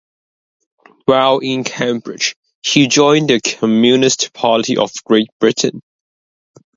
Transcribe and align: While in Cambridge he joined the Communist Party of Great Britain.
While 1.05 1.37
in 1.43 1.63
Cambridge 1.63 2.35
he 2.63 2.87
joined 2.87 3.29
the 3.29 3.39
Communist 3.39 4.33
Party 4.33 4.75
of 4.75 4.91
Great 5.03 5.29
Britain. 5.39 5.83